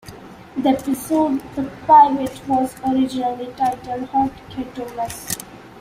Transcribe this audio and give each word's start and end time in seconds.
The 0.57 0.69
episode 0.69 1.43
"The 1.55 1.61
Pivot" 1.85 2.47
was 2.47 2.73
originally 2.83 3.53
titled 3.55 4.05
"Hot 4.05 4.31
Ghetto 4.49 4.91
Mess. 4.95 5.37